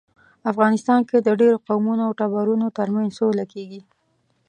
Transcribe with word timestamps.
افغانستان 0.51 0.99
کې 1.09 1.17
د 1.21 1.29
ډیرو 1.39 1.57
قومونو 1.67 2.01
او 2.07 2.11
ټبرونو 2.19 2.67
ترمنځ 2.77 3.09
سوله 3.19 3.43
کیږي 3.53 3.81